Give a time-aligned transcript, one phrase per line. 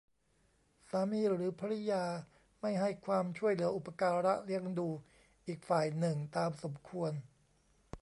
[0.89, 2.03] สามีหรือภริยา
[2.61, 4.87] ไม่ให้ความช่วยเหลืออุปการะเลี้ยงดู
[5.47, 7.11] อีกฝ่ายหนึ่งตามสมควร